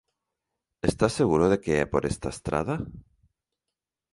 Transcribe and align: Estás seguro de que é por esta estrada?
Estás 0.89 1.13
seguro 1.19 1.45
de 1.51 1.57
que 1.63 1.73
é 1.83 1.85
por 1.91 2.03
esta 2.11 2.29
estrada? 2.35 2.75